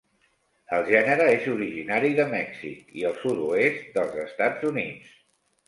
[0.77, 5.17] El gènere és originari de Mèxic i el sud-oest dels Estats Units.